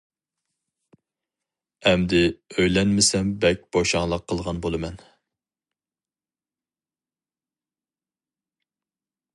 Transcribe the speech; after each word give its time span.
ئەمدى 1.89 2.21
ئۆيلەنمىسەم 2.55 3.29
بەك 3.43 3.61
بوشاڭلىق 3.77 4.25
قىلغان 4.33 4.63
بولىمەن. 4.67 4.99